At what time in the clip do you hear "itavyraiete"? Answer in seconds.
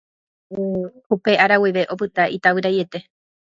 2.39-3.07